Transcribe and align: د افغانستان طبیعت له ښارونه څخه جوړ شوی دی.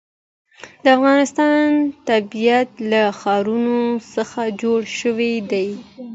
د 0.83 0.85
افغانستان 0.97 1.65
طبیعت 2.09 2.69
له 2.91 3.01
ښارونه 3.19 3.75
څخه 4.13 4.41
جوړ 4.61 4.79
شوی 4.99 5.33
دی. 5.51 5.69